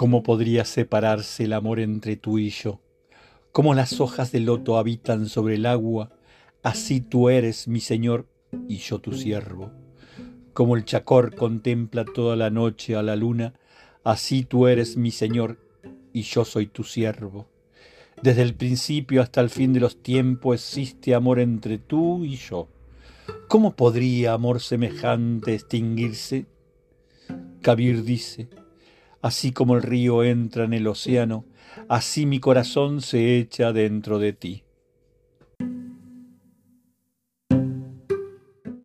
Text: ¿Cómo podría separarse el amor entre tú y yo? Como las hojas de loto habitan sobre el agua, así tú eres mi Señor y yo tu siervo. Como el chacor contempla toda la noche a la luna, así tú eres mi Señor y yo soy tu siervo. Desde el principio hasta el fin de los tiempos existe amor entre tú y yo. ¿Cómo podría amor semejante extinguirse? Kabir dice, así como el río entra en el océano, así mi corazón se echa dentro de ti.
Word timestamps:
¿Cómo 0.00 0.22
podría 0.22 0.64
separarse 0.64 1.44
el 1.44 1.52
amor 1.52 1.78
entre 1.78 2.16
tú 2.16 2.38
y 2.38 2.48
yo? 2.48 2.80
Como 3.52 3.74
las 3.74 4.00
hojas 4.00 4.32
de 4.32 4.40
loto 4.40 4.78
habitan 4.78 5.28
sobre 5.28 5.56
el 5.56 5.66
agua, 5.66 6.10
así 6.62 7.02
tú 7.02 7.28
eres 7.28 7.68
mi 7.68 7.80
Señor 7.80 8.26
y 8.66 8.78
yo 8.78 9.00
tu 9.00 9.12
siervo. 9.12 9.70
Como 10.54 10.78
el 10.78 10.86
chacor 10.86 11.36
contempla 11.36 12.06
toda 12.06 12.34
la 12.34 12.48
noche 12.48 12.96
a 12.96 13.02
la 13.02 13.14
luna, 13.14 13.52
así 14.02 14.42
tú 14.42 14.68
eres 14.68 14.96
mi 14.96 15.10
Señor 15.10 15.58
y 16.14 16.22
yo 16.22 16.46
soy 16.46 16.66
tu 16.66 16.82
siervo. 16.82 17.50
Desde 18.22 18.40
el 18.40 18.54
principio 18.54 19.20
hasta 19.20 19.42
el 19.42 19.50
fin 19.50 19.74
de 19.74 19.80
los 19.80 20.02
tiempos 20.02 20.54
existe 20.54 21.14
amor 21.14 21.38
entre 21.40 21.76
tú 21.76 22.24
y 22.24 22.36
yo. 22.36 22.68
¿Cómo 23.48 23.76
podría 23.76 24.32
amor 24.32 24.62
semejante 24.62 25.56
extinguirse? 25.56 26.46
Kabir 27.60 28.02
dice, 28.02 28.48
así 29.22 29.52
como 29.52 29.76
el 29.76 29.82
río 29.82 30.24
entra 30.24 30.64
en 30.64 30.72
el 30.72 30.86
océano, 30.86 31.44
así 31.88 32.26
mi 32.26 32.40
corazón 32.40 33.00
se 33.00 33.38
echa 33.38 33.72
dentro 33.72 34.18
de 34.18 34.32
ti. 34.32 34.64